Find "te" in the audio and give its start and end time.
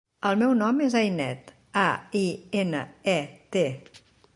3.57-3.67